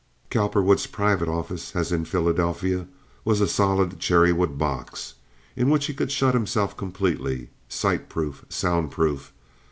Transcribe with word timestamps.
Cowperwood's 0.31 0.87
private 0.87 1.29
office, 1.29 1.75
as 1.75 1.91
in 1.91 2.05
Philadelphia, 2.05 2.87
was 3.23 3.39
a 3.39 3.47
solid 3.47 3.99
cherry 3.99 4.33
wood 4.33 4.57
box 4.57 5.13
in 5.55 5.69
which 5.69 5.85
he 5.85 5.93
could 5.93 6.11
shut 6.11 6.33
himself 6.33 6.75
completely—sight 6.75 8.09
proof, 8.09 8.43
sound 8.49 8.89
proof. 8.89 9.31